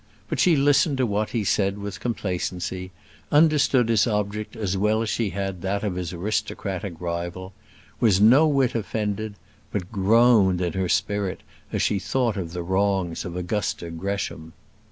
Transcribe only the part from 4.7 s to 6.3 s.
well as she had that of his